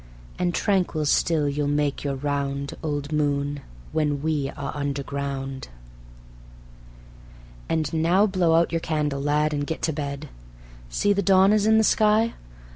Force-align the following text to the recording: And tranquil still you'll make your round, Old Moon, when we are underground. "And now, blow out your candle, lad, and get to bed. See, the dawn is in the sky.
And 0.39 0.51
tranquil 0.55 1.05
still 1.05 1.47
you'll 1.47 1.67
make 1.67 2.03
your 2.03 2.15
round, 2.15 2.73
Old 2.81 3.11
Moon, 3.11 3.61
when 3.91 4.23
we 4.23 4.49
are 4.57 4.75
underground. 4.75 5.67
"And 7.69 7.93
now, 7.93 8.25
blow 8.25 8.55
out 8.55 8.71
your 8.71 8.81
candle, 8.81 9.21
lad, 9.21 9.53
and 9.53 9.67
get 9.67 9.83
to 9.83 9.93
bed. 9.93 10.27
See, 10.89 11.13
the 11.13 11.21
dawn 11.21 11.53
is 11.53 11.67
in 11.67 11.77
the 11.77 11.83
sky. 11.83 12.33